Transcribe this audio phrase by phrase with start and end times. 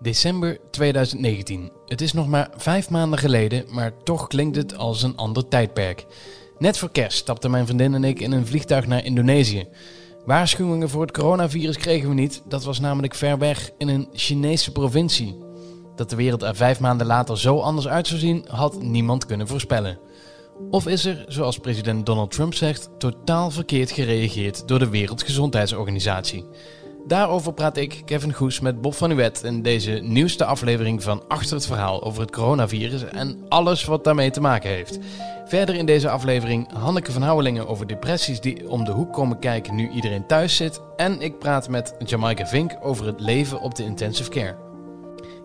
[0.00, 1.72] December 2019.
[1.86, 6.06] Het is nog maar vijf maanden geleden, maar toch klinkt het als een ander tijdperk.
[6.58, 9.68] Net voor kerst stapten mijn vriendin en ik in een vliegtuig naar Indonesië.
[10.24, 14.72] Waarschuwingen voor het coronavirus kregen we niet, dat was namelijk ver weg in een Chinese
[14.72, 15.38] provincie.
[15.96, 19.48] Dat de wereld er vijf maanden later zo anders uit zou zien, had niemand kunnen
[19.48, 19.98] voorspellen.
[20.70, 26.44] Of is er, zoals president Donald Trump zegt, totaal verkeerd gereageerd door de Wereldgezondheidsorganisatie?
[27.08, 31.56] Daarover praat ik, Kevin Goes, met Bob van Uwet in deze nieuwste aflevering van Achter
[31.56, 34.98] het Verhaal over het coronavirus en alles wat daarmee te maken heeft.
[35.44, 39.74] Verder in deze aflevering Hanneke van Houwelingen over depressies die om de hoek komen kijken
[39.74, 40.80] nu iedereen thuis zit.
[40.96, 44.56] En ik praat met Jamaica Vink over het leven op de intensive care.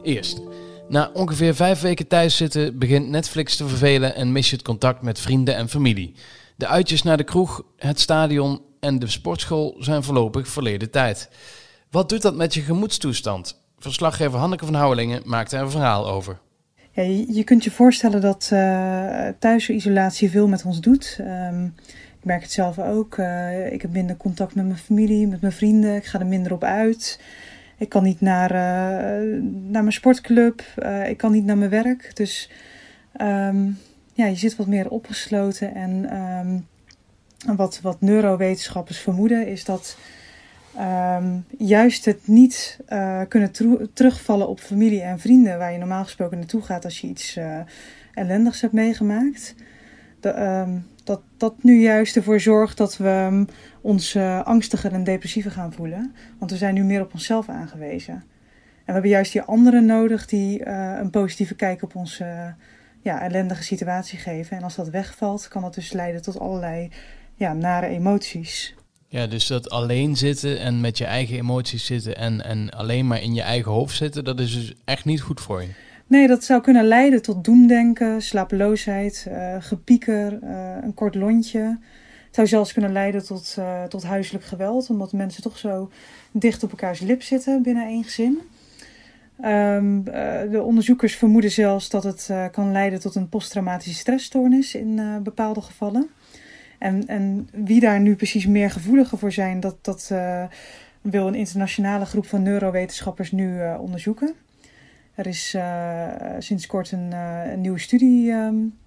[0.02, 0.41] Eerst.
[0.88, 5.02] Na ongeveer vijf weken thuis zitten begint Netflix te vervelen en mis je het contact
[5.02, 6.16] met vrienden en familie.
[6.55, 11.30] De uitjes naar de kroeg, het stadion en de sportschool zijn voorlopig verleden tijd.
[11.91, 13.62] Wat doet dat met je gemoedstoestand?
[13.80, 16.40] Verslaggever Hanneke van Houwelingen maakt er een verhaal over.
[16.91, 21.18] Ja, je, kunt je voorstellen dat uh, thuisisolatie veel met ons doet.
[21.22, 21.76] Um,
[22.20, 23.18] ik merk het zelf ook.
[23.18, 25.96] Uh, ik heb minder contact met mijn familie, met mijn vrienden.
[25.96, 27.20] Ik ga er minder op uit.
[27.77, 30.62] Ik kan niet naar, uh, naar mijn sportclub.
[31.07, 32.16] ik kan niet naar mijn werk.
[32.16, 32.50] Dus
[33.22, 33.77] um,
[34.13, 35.76] ja, je zit wat meer opgesloten.
[35.76, 36.68] En um,
[37.46, 39.98] wat, wat neurowetenschappers vermoeden is dat
[41.18, 43.52] um, juist het niet uh, kunnen
[43.94, 47.60] terugvallen op familie en vrienden, waar je normaal gesproken naartoe gaat als je iets uh,
[48.13, 49.55] ellendigs hebt meegemaakt.
[50.20, 53.48] De, um, dat dat nu juist ervoor zorgt dat we um,
[53.82, 56.16] ons uh, angstiger en depressiever gaan voelen.
[56.40, 58.13] Want we zijn nu meer op onszelf aangewezen.
[58.13, 58.24] En
[58.85, 62.55] we hebben juist die anderen nodig die een positieve kijk op onze
[63.02, 64.57] ja, ellendige situatie geven.
[64.57, 66.90] En als dat wegvalt, kan dat dus leiden tot allerlei
[67.44, 68.75] ja, nare emoties.
[69.08, 73.22] Ja, dus dat alleen zitten en met je eigen emoties zitten en, en alleen maar
[73.22, 75.69] in je eigen hoofd zitten, dat is dus echt niet goed voor je.
[76.08, 81.78] Nee, dat zou kunnen leiden tot doemdenken, slapeloosheid, uh, gepieker, uh, een kort lontje.
[82.25, 85.91] Het zou zelfs kunnen leiden tot, uh, tot huiselijk geweld, omdat mensen toch zo
[86.31, 88.40] dicht op elkaars lip zitten binnen één gezin.
[89.46, 90.03] Um,
[90.51, 96.09] de onderzoekers vermoeden zelfs dat het kan leiden tot een posttraumatische stressstoornis in bepaalde gevallen.
[96.83, 100.44] En, en wie daar nu precies meer gevoeliger voor zijn, dat, dat uh,
[101.01, 104.33] wil een internationale groep van neurowetenschappers nu uh, onderzoeken.
[105.16, 107.11] Er is uh, sinds kort een,
[107.51, 108.77] een nieuwe studie um,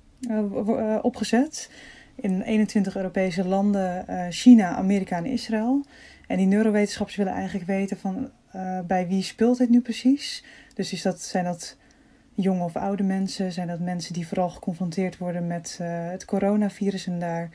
[1.02, 1.70] opgezet
[2.14, 5.84] in 21 Europese landen, China, Amerika en Israël.
[6.26, 8.30] En die neurowetenschappers willen eigenlijk weten van
[8.86, 10.44] bij wie speelt dit nu precies.
[10.74, 11.76] Dus is dat, zijn dat
[12.34, 13.52] jonge of oude mensen?
[13.52, 17.50] Zijn dat mensen die vooral geconfronteerd worden met het coronavirus en daar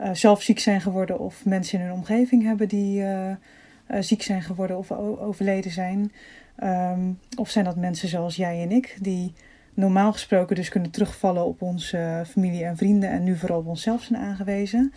[0.00, 3.34] uh, zelf ziek zijn geworden of mensen in hun omgeving hebben die uh, uh,
[4.00, 6.12] ziek zijn geworden of overleden zijn.
[6.64, 9.32] Um, of zijn dat mensen zoals jij en ik, die
[9.74, 14.02] normaal gesproken dus kunnen terugvallen op onze familie en vrienden en nu vooral op onszelf
[14.02, 14.92] zijn aangewezen.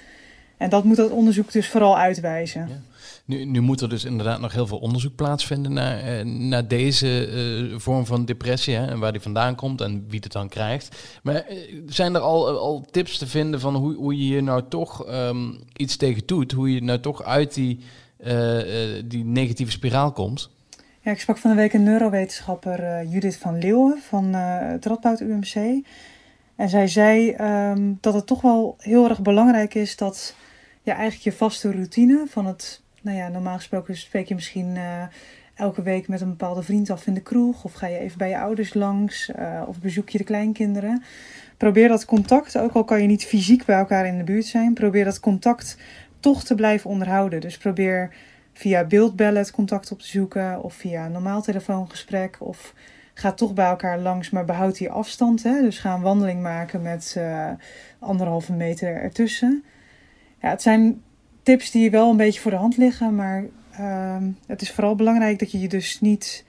[0.61, 2.67] En dat moet dat onderzoek dus vooral uitwijzen.
[2.69, 2.81] Ja.
[3.25, 7.29] Nu, nu moet er dus inderdaad nog heel veel onderzoek plaatsvinden naar, eh, naar deze
[7.72, 10.95] uh, vorm van depressie hè, en waar die vandaan komt en wie het dan krijgt.
[11.23, 14.63] Maar uh, zijn er al, al tips te vinden van hoe, hoe je hier nou
[14.69, 16.51] toch um, iets tegen doet?
[16.51, 17.79] Hoe je nou toch uit die,
[19.05, 20.49] die negatieve spiraal komt?
[20.99, 25.85] Ja, ik sprak van de week een neurowetenschapper Judith van Leeuwen van het Radboud UMC.
[26.55, 27.35] En zij zei
[27.72, 30.35] um, dat het toch wel heel erg belangrijk is dat
[30.81, 35.03] ja, eigenlijk je vaste routine van het, nou ja, normaal gesproken spreek je misschien uh,
[35.55, 38.29] elke week met een bepaalde vriend af in de kroeg, of ga je even bij
[38.29, 41.03] je ouders langs, uh, of bezoek je de kleinkinderen.
[41.57, 44.73] Probeer dat contact, ook al kan je niet fysiek bij elkaar in de buurt zijn,
[44.73, 45.77] probeer dat contact
[46.19, 47.41] toch te blijven onderhouden.
[47.41, 48.13] Dus probeer
[48.53, 52.73] via beeldbellen het contact op te zoeken, of via een normaal telefoongesprek, of
[53.13, 55.43] ga toch bij elkaar langs, maar behoud die afstand.
[55.43, 55.61] Hè?
[55.61, 57.49] Dus ga een wandeling maken met uh,
[57.99, 59.63] anderhalve meter ertussen
[60.41, 61.02] ja, het zijn
[61.44, 63.44] tips die wel een beetje voor de hand liggen, maar
[63.79, 66.46] uh, het is vooral belangrijk dat je je dus niet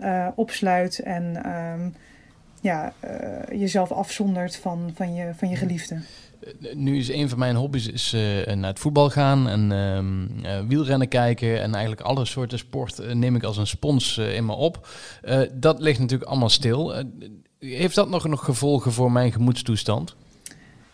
[0.00, 1.86] uh, opsluit en uh,
[2.60, 6.00] ja, uh, jezelf afzondert van, van, je, van je geliefde.
[6.74, 8.12] Nu is een van mijn hobby's is,
[8.54, 13.42] naar het voetbal gaan en ehm, wielrennen kijken en eigenlijk alle soorten sport neem ik
[13.42, 14.88] als een spons in me op.
[15.52, 17.04] dat ligt natuurlijk allemaal stil.
[17.58, 20.16] heeft dat nog, nog gevolgen voor mijn gemoedstoestand?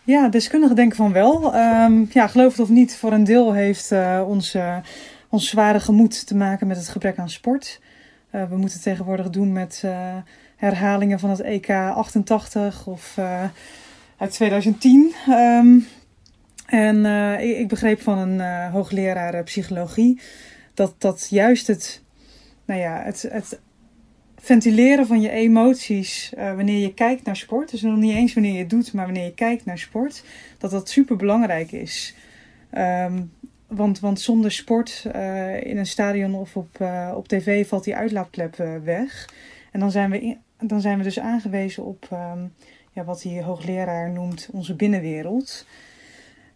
[0.09, 1.55] Ja, deskundigen denken van wel.
[1.55, 4.77] Um, ja, geloof het of niet, voor een deel heeft uh, ons, uh,
[5.29, 7.81] ons zware gemoed te maken met het gebrek aan sport.
[8.31, 9.83] Uh, we moeten tegenwoordig doen met
[10.55, 13.17] herhalingen van het EK 88 of
[14.17, 15.13] uit 2010.
[15.29, 15.87] Um,
[16.65, 17.05] en
[17.39, 20.21] ik, ik, begreep van een hoogleraar psychologie
[20.73, 22.01] dat, dat juist het,
[22.65, 23.59] nou ja, het, het
[24.41, 27.71] ventileren van je emoties uh, wanneer je kijkt naar sport.
[27.71, 30.23] Dus nog niet eens wanneer je het doet, maar wanneer je kijkt naar sport.
[30.57, 32.15] Dat dat super belangrijk is.
[32.77, 33.31] Um,
[33.67, 37.95] want, want zonder sport uh, in een stadion of op, uh, op tv valt die
[37.95, 39.29] uitlaatklep weg.
[39.71, 42.53] En dan zijn we, in, dan zijn we dus aangewezen op um,
[42.91, 45.65] ja, wat die hoogleraar noemt onze binnenwereld.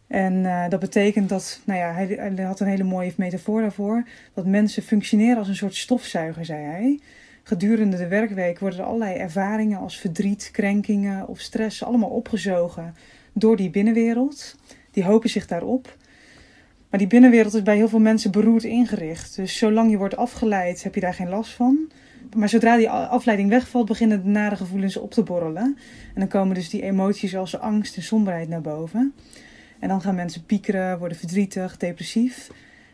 [0.07, 4.07] En dat betekent dat, nou ja, hij, hij, had een hele mooie metafoor daarvoor.
[4.33, 6.99] Dat mensen functioneren als een soort stofzuiger, zei hij.
[7.43, 12.95] Gedurende de werkweek worden er allerlei ervaringen als verdriet, krenkingen of stress allemaal opgezogen
[13.33, 14.55] door die binnenwereld.
[14.91, 15.97] Die hopen zich daarop.
[16.89, 19.35] Maar die binnenwereld is bij heel veel mensen beroerd ingericht.
[19.35, 21.91] Dus zolang je wordt afgeleid, heb je daar geen last van.
[22.35, 25.77] Maar zodra die afleiding wegvalt, beginnen de nare gevoelens op te borrelen.
[26.13, 29.13] En dan komen dus die emoties als angst en somberheid naar boven.
[29.79, 32.49] En dan gaan mensen piekeren, worden verdrietig, depressief.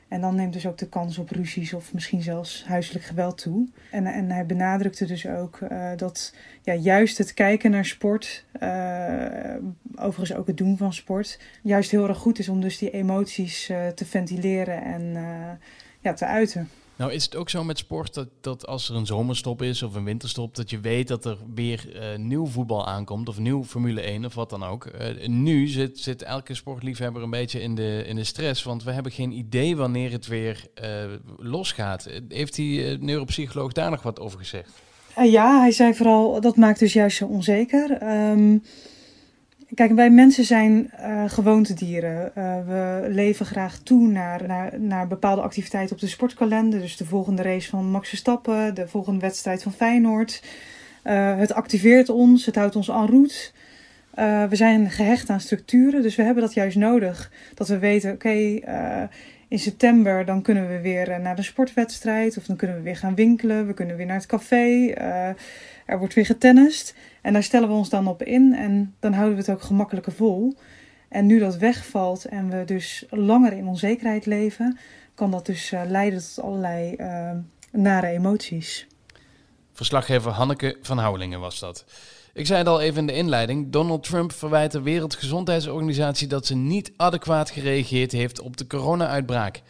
[0.09, 3.67] En dan neemt dus ook de kans op ruzies of misschien zelfs huiselijk geweld toe.
[3.91, 9.55] En, en hij benadrukte dus ook uh, dat ja, juist het kijken naar sport, uh,
[9.95, 13.69] overigens ook het doen van sport, juist heel erg goed is om dus die emoties
[13.69, 15.17] uh, te ventileren en
[15.99, 16.69] ja, te uiten.
[16.99, 19.95] Nou is het ook zo met sport dat, dat als er een zomerstop is of
[19.95, 24.01] een winterstop, dat je weet dat er weer uh, nieuw voetbal aankomt of nieuw Formule
[24.01, 24.85] 1 of wat dan ook.
[24.85, 28.91] Uh, nu zit, zit elke sportliefhebber een beetje in de, in de stress, want we
[28.91, 30.87] hebben geen idee wanneer het weer uh,
[31.37, 32.09] losgaat.
[32.27, 34.71] Heeft die neuropsycholoog daar nog wat over gezegd?
[35.23, 38.01] ja, hij zei vooral dat maakt dus juist zo onzeker.
[38.31, 38.63] Um,
[39.73, 42.31] Kijk, wij mensen zijn uh, gewoontedieren.
[42.37, 46.79] Uh, we leven graag toe naar, naar, naar bepaalde activiteiten op de sportkalender.
[46.79, 50.43] Dus de volgende race van Max Verstappen, de volgende wedstrijd van Feyenoord.
[51.03, 53.51] Uh, het activeert ons, het houdt ons en route.
[54.49, 57.31] we zijn gehecht aan structuren, dus we hebben dat juist nodig.
[57.53, 58.59] Dat we weten, oké,
[59.47, 62.37] in september dan kunnen we weer naar de sportwedstrijd.
[62.37, 64.93] Of dan kunnen we weer gaan winkelen, we kunnen weer naar het café.
[65.89, 66.95] Er wordt weer getennist.
[67.21, 70.11] En daar stellen we ons dan op in en dan houden we het ook gemakkelijker
[70.11, 70.57] vol.
[71.09, 74.77] En nu dat wegvalt en we dus langer in onzekerheid leven,
[75.15, 77.31] kan dat dus uh, leiden tot allerlei uh,
[77.71, 78.87] nare emoties.
[79.73, 81.85] Verslaggever Hanneke van Houwelingen was dat.
[82.33, 83.71] Ik zei het al even in de inleiding.
[83.71, 89.61] Donald Trump verwijt de Wereldgezondheidsorganisatie dat ze niet adequaat gereageerd heeft op de corona-uitbraak.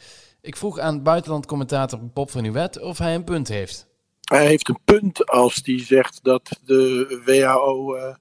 [0.42, 3.89] Ik vroeg aan buitenlandcommentator Bob van Uwet of hij een punt heeft.
[4.30, 8.16] Hij heeft een punt als hij zegt dat de WHO eh,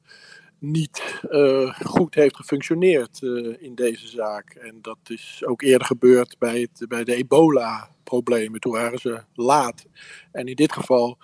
[0.58, 4.54] niet uh, goed heeft gefunctioneerd uh, in deze zaak.
[4.54, 8.60] En dat is ook eerder gebeurd bij, het, bij de ebola-problemen.
[8.60, 9.86] Toen waren ze laat.
[10.32, 11.18] En in dit geval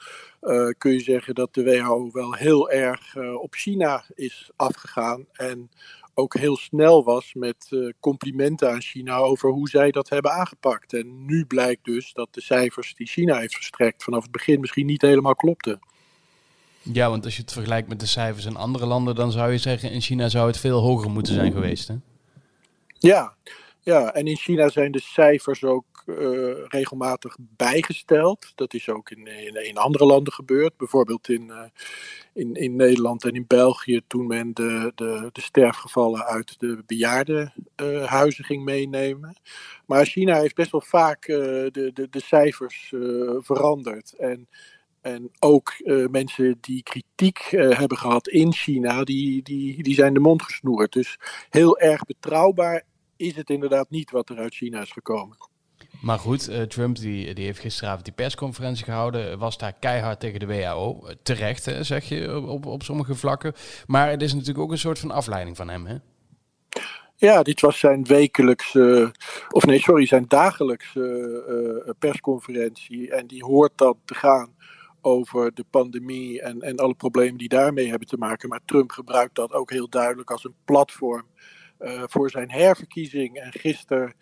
[0.79, 5.27] kun je zeggen dat de WHO wel heel erg op China is afgegaan.
[5.33, 5.71] En
[6.15, 10.93] ook heel snel was met uh, complimenten aan China over hoe zij dat hebben aangepakt.
[10.93, 14.87] En nu blijkt dus dat de cijfers die China heeft verstrekt vanaf het begin misschien
[14.87, 15.81] niet helemaal klopten.
[16.83, 19.59] Ja, want als je het vergelijkt met de cijfers in andere landen, dan zou je
[19.59, 21.89] zeggen in China zou het veel hoger moeten zijn geweest.
[21.89, 21.95] Hè?
[22.99, 23.35] Ja,
[23.81, 28.53] ja, en in China zijn de cijfers ook uh, regelmatig bijgesteld.
[28.55, 29.27] Dat is ook in,
[29.67, 30.77] in, andere landen gebeurd.
[30.77, 31.63] Bijvoorbeeld in, uh,
[32.33, 38.45] in, in Nederland en in België toen men de, de, de sterfgevallen uit de bejaardenhuizen
[38.45, 39.37] ging meenemen.
[39.87, 42.93] Maar China heeft best wel vaak de, de, de cijfers
[43.39, 44.15] veranderd.
[44.19, 44.49] En
[45.01, 45.75] en ook
[46.11, 50.93] mensen die kritiek hebben gehad in China, die, die, die zijn de mond gesnoerd.
[50.93, 51.19] Dus
[51.51, 52.83] heel erg betrouwbaar
[53.17, 55.37] is het inderdaad niet wat er uit China is gekomen.
[56.05, 59.39] Maar goed, uh, Trump die, die heeft gisteravond die persconferentie gehouden.
[59.39, 61.07] Was daar keihard tegen de WHO.
[61.23, 63.53] Terecht, hè, zeg je, op, op sommige vlakken.
[63.87, 65.97] Maar het is natuurlijk ook een soort van afleiding van hem, hè?
[67.17, 69.13] Ja, dit was zijn wekelijkse,
[69.51, 73.11] of nee, sorry, zijn dagelijkse persconferentie.
[73.11, 74.55] En die hoort dan te gaan
[75.01, 78.49] over de pandemie en, en alle problemen die daarmee hebben te maken.
[78.49, 81.27] Maar Trump gebruikt dat ook heel duidelijk als een platform
[82.07, 83.37] voor zijn herverkiezing.
[83.37, 84.15] En gisteren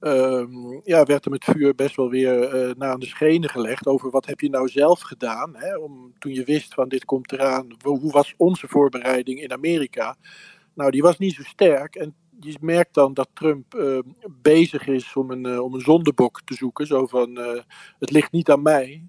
[0.00, 3.86] um, ja, werd hem het vuur best wel weer uh, na aan de schenen gelegd
[3.86, 5.56] over wat heb je nou zelf gedaan.
[5.56, 10.16] Hè, om, toen je wist van dit komt eraan, hoe was onze voorbereiding in Amerika?
[10.74, 11.96] Nou, die was niet zo sterk.
[11.96, 13.98] En je merkt dan dat Trump uh,
[14.42, 16.86] bezig is om een, uh, om een zondebok te zoeken.
[16.86, 17.60] Zo van, uh,
[17.98, 19.04] het ligt niet aan mij.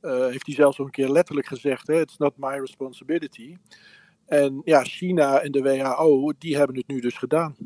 [0.00, 3.56] heeft hij zelfs al een keer letterlijk gezegd, hè, it's not my responsibility.
[4.26, 7.56] En ja, China en de WHO, die hebben het nu dus gedaan.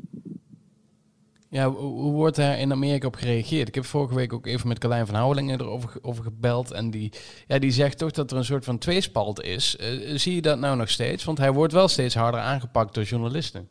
[1.54, 3.68] Ja, hoe wordt daar in Amerika op gereageerd?
[3.68, 6.70] Ik heb vorige week ook even met Carlijn van Houwelingen erover over gebeld.
[6.70, 7.12] En die,
[7.46, 9.76] ja, die zegt toch dat er een soort van tweespalt is.
[9.80, 11.24] Uh, zie je dat nou nog steeds?
[11.24, 13.68] Want hij wordt wel steeds harder aangepakt door journalisten.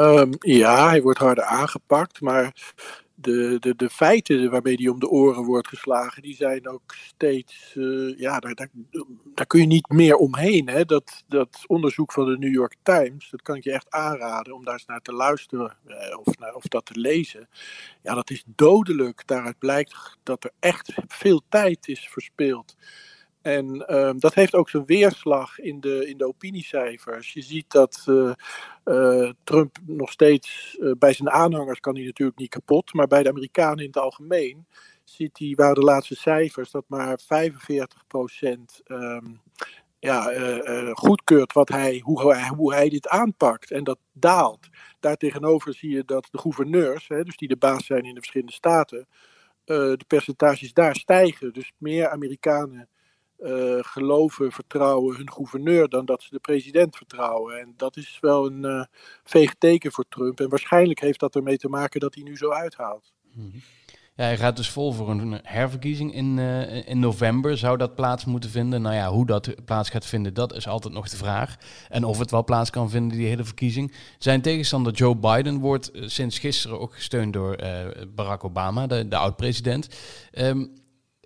[0.00, 2.20] Um, ja, hij wordt harder aangepakt.
[2.20, 2.74] Maar
[3.20, 7.74] de, de, de feiten waarmee die om de oren wordt geslagen, die zijn ook steeds,
[7.74, 8.54] uh, ja, daar,
[9.34, 10.68] daar, kun je niet meer omheen.
[10.68, 10.84] Hè?
[10.84, 14.64] Dat, dat onderzoek van de New York Times, dat kan ik je echt aanraden om
[14.64, 17.48] daar eens naar te luisteren uh, of, naar, of dat te lezen.
[18.02, 19.22] Ja, dat is dodelijk.
[19.26, 22.76] Daaruit blijkt dat er echt veel tijd is verspeeld.
[23.42, 27.32] En uh, dat heeft ook zijn weerslag in de, in de opiniecijfers.
[27.32, 28.32] Je ziet dat uh,
[28.84, 33.22] uh, Trump nog steeds uh, bij zijn aanhangers kan hij natuurlijk niet kapot, maar bij
[33.22, 34.66] de Amerikanen in het algemeen
[35.04, 39.40] ziet hij, waren de laatste cijfers, dat maar 45 procent um,
[39.98, 40.32] ja,
[40.92, 43.70] goedkeurt wat hij, hoe, hij, hoe hij dit aanpakt.
[43.70, 44.68] En dat daalt.
[45.00, 48.52] Daartegenover zie je dat de gouverneurs, hè, dus die de baas zijn in de verschillende
[48.52, 49.08] staten,
[49.64, 51.52] de percentages daar stijgen.
[51.52, 52.88] Dus meer Amerikanen
[53.38, 57.60] uh, geloven, vertrouwen hun gouverneur dan dat ze de president vertrouwen.
[57.60, 58.84] En dat is wel een uh,
[59.24, 60.40] veeg teken voor Trump.
[60.40, 63.12] En waarschijnlijk heeft dat ermee te maken dat hij nu zo uithaalt.
[63.34, 63.58] Mhm.
[64.14, 67.58] Ja, hij gaat dus vol voor een herverkiezing in, uh, in november.
[67.58, 68.82] Zou dat plaats moeten vinden?
[68.82, 71.56] Nou ja, hoe dat plaats gaat vinden, dat is altijd nog de vraag.
[71.88, 73.94] En of het wel plaats kan vinden, die hele verkiezing.
[74.18, 77.56] Zijn tegenstander Joe Biden wordt sinds gisteren ook gesteund door
[78.14, 79.88] Barack Obama, de, de oud-president.
[80.32, 80.72] Um,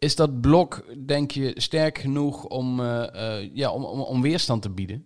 [0.02, 4.62] is dat blok, denk je, sterk genoeg om, uh, uh, ja, om, om, om, weerstand
[4.62, 5.04] te bieden?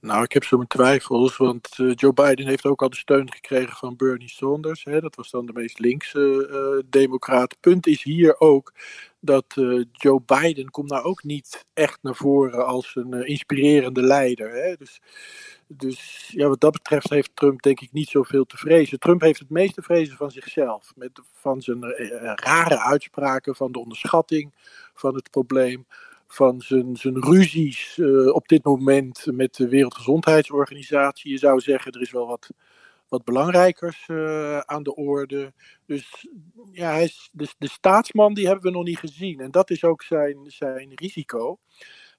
[0.00, 3.32] Nou, ik heb zo mijn twijfels, want uh, Joe Biden heeft ook al de steun
[3.32, 4.84] gekregen van Bernie Sanders.
[4.84, 7.60] Hè, dat was dan de meest linkse democraat.
[7.60, 8.72] Punt is hier ook
[9.26, 9.54] dat
[9.92, 14.50] Joe Biden komt nou ook niet echt naar voren als een inspirerende leider.
[14.50, 14.74] Hè.
[14.76, 15.00] Dus
[15.68, 18.98] dus ja, wat dat betreft heeft Trump denk ik niet zoveel te vrezen.
[18.98, 20.92] Trump heeft het meeste vrezen van zichzelf.
[20.96, 24.54] Met, van zijn uh, rare uitspraken, van de onderschatting
[24.94, 25.86] van het probleem.
[26.26, 28.00] Van zijn, zijn ruzies
[28.32, 31.30] op dit moment met de Wereldgezondheidsorganisatie.
[31.30, 32.50] Je zou zeggen, er is wel wat,
[33.08, 35.52] wat belangrijkers uh, aan de orde.
[35.86, 36.28] Dus
[36.72, 39.40] ja, hij is, de, staatsman die hebben we nog niet gezien.
[39.40, 41.58] En dat is ook zijn, zijn risico.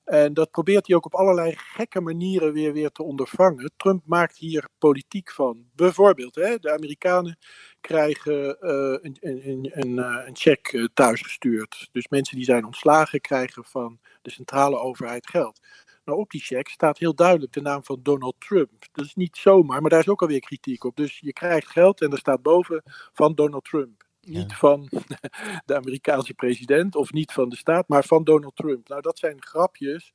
[0.03, 3.71] En dat probeert hij ook op allerlei gekke manieren weer, weer te ondervangen.
[3.77, 5.65] Trump maakt hier politiek van.
[5.75, 7.37] Bijvoorbeeld, hè, de Amerikanen
[7.81, 11.89] krijgen uh, een, een, een, een check uh, thuisgestuurd.
[11.91, 15.59] Dus mensen die zijn ontslagen krijgen van de centrale overheid geld.
[16.07, 18.85] Nou, op die check staat heel duidelijk de naam van Donald Trump.
[18.91, 20.95] Dat is niet zomaar, maar daar is ook alweer kritiek op.
[20.95, 22.83] Dus je krijgt geld en er staat boven
[23.13, 24.05] van Donald Trump.
[24.21, 24.89] Niet van
[25.65, 28.87] de Amerikaanse president of niet van de staat, maar van Donald Trump.
[28.87, 30.13] Nou, dat zijn grapjes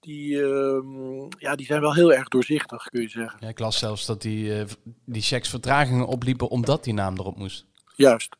[0.00, 3.38] die, uh, ja, die zijn wel heel erg doorzichtig, kun je zeggen.
[3.40, 4.64] Ja, ik las zelfs dat die, uh,
[5.04, 7.66] die checks vertragingen opliepen omdat die naam erop moest.
[7.96, 8.36] Juist,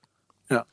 [0.46, 0.66] ja.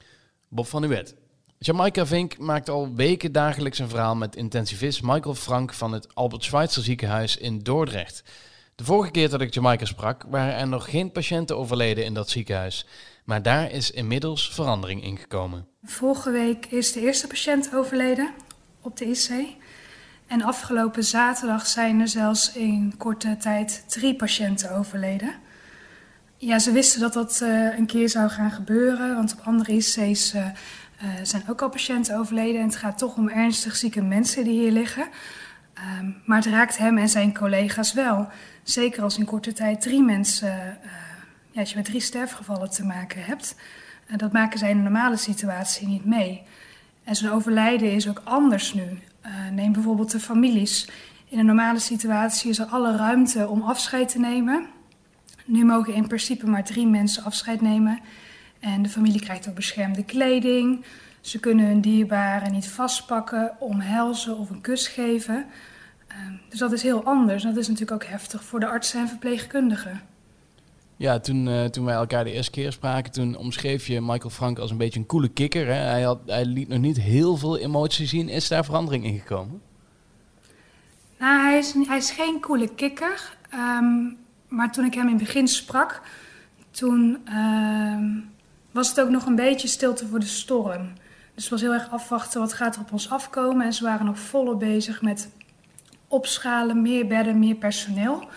[0.49, 1.20] Bob van Uwet.
[1.63, 6.43] Jamaica Vink maakt al weken dagelijks een verhaal met intensivist Michael Frank van het Albert
[6.43, 8.23] Schweitzer ziekenhuis in Dordrecht.
[8.75, 12.29] De vorige keer dat ik Jamaica sprak, waren er nog geen patiënten overleden in dat
[12.29, 12.85] ziekenhuis.
[13.25, 15.67] Maar daar is inmiddels verandering in gekomen.
[15.83, 18.33] Vorige week is de eerste patiënt overleden
[18.81, 19.47] op de IC.
[20.27, 25.35] En afgelopen zaterdag zijn er zelfs in korte tijd drie patiënten overleden.
[26.37, 30.33] Ja, ze wisten dat dat uh, een keer zou gaan gebeuren, want op andere IC's
[30.33, 30.45] uh,
[31.03, 32.61] uh, zijn ook al patiënten overleden.
[32.61, 35.07] En het gaat toch om ernstig zieke mensen die hier liggen.
[35.99, 38.27] Um, maar het raakt hem en zijn collega's wel.
[38.63, 40.77] Zeker als in korte tijd drie mensen
[41.51, 43.55] ja, als je met drie sterfgevallen te maken hebt,
[44.07, 46.43] uh, dat maken zij in een normale situatie niet mee.
[47.03, 48.99] En zo'n overlijden is ook anders nu.
[49.51, 50.89] Neem bijvoorbeeld de families.
[51.31, 54.67] In een normale situatie is er alle ruimte om afscheid te nemen.
[55.45, 57.99] Nu mogen in principe maar drie mensen afscheid nemen.
[58.61, 60.85] En de familie krijgt ook beschermde kleding.
[61.21, 65.45] Ze kunnen hun dierbaren niet vastpakken, omhelzen of een kus geven.
[66.09, 66.17] Uh,
[66.49, 67.43] dus dat is heel anders.
[67.43, 70.01] Dat is natuurlijk ook heftig voor de artsen en verpleegkundigen.
[70.95, 74.59] Ja, toen, uh, toen wij elkaar de eerste keer spraken, toen omschreef je Michael Frank
[74.59, 75.65] als een beetje een coole kikker.
[75.65, 75.73] Hè?
[75.73, 78.29] Hij, had, hij liet nog niet heel veel emotie zien.
[78.29, 79.61] Is daar verandering in gekomen?
[81.19, 83.37] Nou, hij is, hij is geen coole kikker.
[83.53, 86.01] Um, maar toen ik hem in het begin sprak,
[86.71, 88.29] toen um,
[88.71, 90.93] was het ook nog een beetje stilte voor de storm.
[91.33, 93.65] Dus het was heel erg afwachten wat gaat er op ons afkomen.
[93.65, 95.29] En ze waren nog volop bezig met
[96.07, 98.27] opschalen, meer bedden, meer personeel.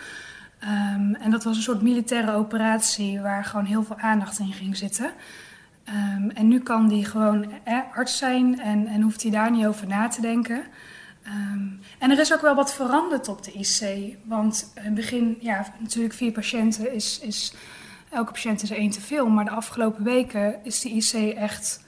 [0.63, 4.77] Um, en dat was een soort militaire operatie waar gewoon heel veel aandacht in ging
[4.77, 5.13] zitten.
[5.89, 9.67] Um, en nu kan die gewoon eh, arts zijn en, en hoeft hij daar niet
[9.67, 10.63] over na te denken.
[11.27, 14.15] Um, en er is ook wel wat veranderd op de IC.
[14.25, 17.55] Want in het begin, ja, natuurlijk vier patiënten is, is
[18.15, 19.29] elke patiënt is er één te veel.
[19.29, 21.85] Maar de afgelopen weken is de IC echt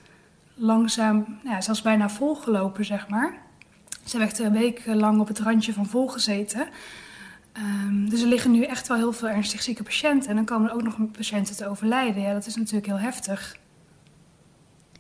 [0.55, 3.45] langzaam, ja, zelfs bijna volgelopen, zeg maar.
[4.05, 6.69] Ze hebben echt een week lang op het randje van vol gezeten.
[7.53, 10.31] Ehm, dus er liggen nu echt wel heel veel ernstig zieke patiënten.
[10.31, 12.23] En dan komen er ook nog patiënten te overlijden.
[12.23, 13.57] Ja, dat is natuurlijk heel heftig.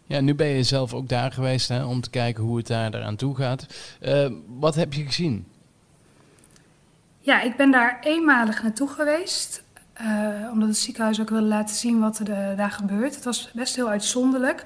[0.06, 2.94] Ja, nu ben je zelf ook daar geweest hè, om te kijken hoe het daar
[2.94, 3.66] eraan toe gaat.
[4.02, 5.46] Uh, wat heb je gezien?
[7.20, 9.64] Ja, ik ben daar eenmalig naartoe geweest.
[10.02, 13.14] Uh, omdat het ziekenhuis ook wilde laten zien wat er daar gebeurt.
[13.14, 14.64] Het was best heel uitzonderlijk.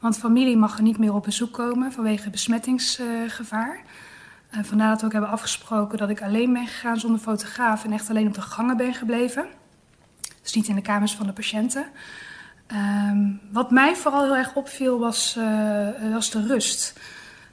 [0.00, 3.80] Want familie mag er niet meer op bezoek komen vanwege besmettingsgevaar.
[4.56, 7.92] Uh, vandaar dat we ook hebben afgesproken dat ik alleen ben gegaan zonder fotograaf en
[7.92, 9.46] echt alleen op de gangen ben gebleven.
[10.42, 11.84] Dus niet in de kamers van de patiënten.
[13.10, 15.38] Um, wat mij vooral heel erg opviel was,
[16.12, 17.00] was de rust.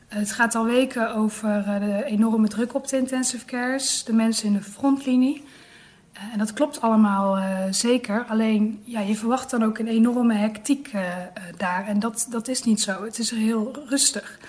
[0.08, 4.54] Het gaat al weken over de enorme druk op de intensive cares, de mensen in
[4.54, 5.44] de frontlinie.
[6.32, 8.26] En dat klopt allemaal uh, zeker.
[8.26, 11.02] Alleen ja, je verwacht dan ook een enorme hectiek uh,
[11.58, 11.88] daar.
[11.88, 13.04] En dat, dat is niet zo.
[13.04, 14.40] Het is heel rustig.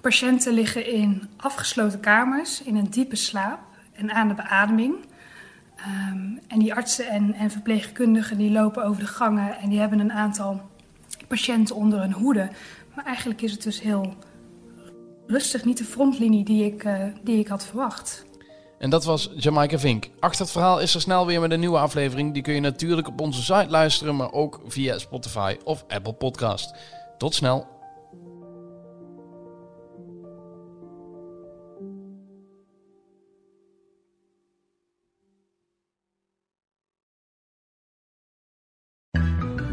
[0.00, 3.60] Patiënten liggen in afgesloten kamers, in een diepe slaap
[3.92, 4.94] en aan de beademing.
[6.12, 9.98] Um, en die artsen en, en verpleegkundigen die lopen over de gangen en die hebben
[9.98, 10.70] een aantal
[11.28, 12.48] patiënten onder hun hoede.
[12.94, 14.14] Maar eigenlijk is het dus heel
[15.26, 16.88] rustig, niet de frontlinie die ik,
[17.22, 18.25] die ik had verwacht.
[18.78, 20.08] En dat was Jamaica Vink.
[20.20, 22.32] Achter het verhaal is er snel weer met een nieuwe aflevering.
[22.32, 26.74] Die kun je natuurlijk op onze site luisteren, maar ook via Spotify of Apple Podcast.
[27.18, 27.74] Tot snel.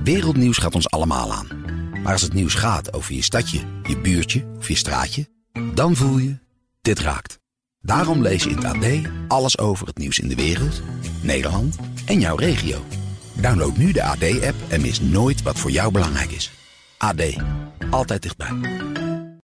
[0.03, 1.47] Wereldnieuws gaat ons allemaal aan.
[2.03, 5.27] Maar als het nieuws gaat over je stadje, je buurtje of je straatje,
[5.73, 6.37] dan voel je,
[6.81, 7.42] dit raakt.
[7.85, 8.85] Daarom lees je in het AD
[9.27, 10.81] alles over het nieuws in de wereld,
[11.21, 12.85] Nederland en jouw regio.
[13.33, 16.51] Download nu de AD-app en mis nooit wat voor jou belangrijk is.
[16.97, 17.21] AD,
[17.89, 18.51] altijd dichtbij.